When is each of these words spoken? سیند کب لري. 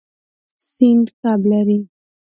سیند 0.71 1.07
کب 1.21 1.41
لري. 1.51 1.79